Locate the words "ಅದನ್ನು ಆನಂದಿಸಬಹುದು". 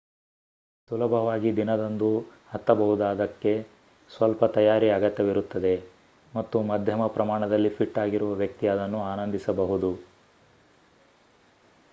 8.67-9.91